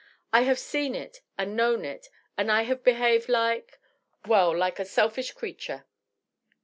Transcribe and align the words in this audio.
I 0.33 0.41
have 0.45 0.57
seen 0.57 0.95
it 0.95 1.21
and 1.37 1.55
known 1.55 1.85
it— 1.85 2.07
and 2.35 2.51
I 2.51 2.63
have 2.63 2.83
behaved 2.83 3.29
like.. 3.29 3.77
well, 4.27 4.51
like 4.57 4.79
a 4.79 4.85
selfish 4.85 5.33
creature 5.33 5.85